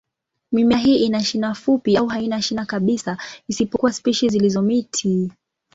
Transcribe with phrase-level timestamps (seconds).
[0.51, 3.17] Mimea hii ina shina fupi au haina shina kabisa,
[3.47, 5.31] isipokuwa spishi zilizo miti.